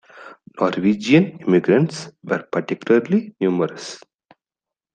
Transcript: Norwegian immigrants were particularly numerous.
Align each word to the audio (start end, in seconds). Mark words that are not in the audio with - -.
Norwegian 0.59 1.37
immigrants 1.41 2.09
were 2.23 2.41
particularly 2.51 3.35
numerous. 3.39 4.03